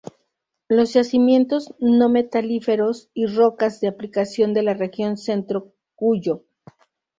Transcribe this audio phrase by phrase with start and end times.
[0.67, 6.43] Los yacimientos no metalíferos y rocas de aplicación de la región Centro-Cuyo.